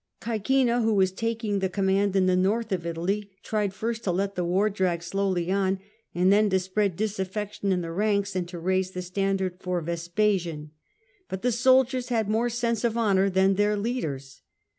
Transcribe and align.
Ca?cina, 0.19 0.81
who 0.81 0.95
was 0.95 1.11
taking 1.11 1.59
the 1.59 1.69
com 1.69 1.85
mand 1.85 2.15
in 2.15 2.25
the 2.25 2.35
north 2.35 2.71
of 2.71 2.87
Italy, 2.87 3.29
tried 3.43 3.71
first 3.71 4.03
to 4.03 4.11
let 4.11 4.33
the 4.33 4.43
war 4.43 4.67
drag 4.67 5.03
slowly 5.03 5.51
on, 5.51 5.77
and 6.15 6.33
then 6.33 6.49
to 6.49 6.57
spread 6.57 6.95
disaffection 6.95 7.71
in 7.71 7.81
the 7.81 7.91
ranks, 7.91 8.35
and 8.35 8.47
to 8.47 8.57
raise 8.57 8.89
the 8.93 9.03
standard 9.03 9.59
for 9.61 9.79
Vespasian. 9.79 10.71
But 11.29 11.43
the 11.43 11.51
soldiers 11.51 12.09
had 12.09 12.27
more 12.27 12.49
sense 12.49 12.83
of 12.83 12.97
honour 12.97 13.29
than 13.29 13.53
their 13.57 13.77
leaders. 13.77 14.41